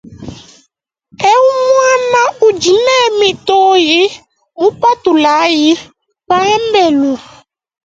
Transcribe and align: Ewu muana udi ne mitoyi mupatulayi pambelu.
Ewu 1.31 1.51
muana 1.75 2.21
udi 2.47 2.73
ne 2.85 2.97
mitoyi 3.19 3.99
mupatulayi 4.61 5.69
pambelu. 6.27 7.11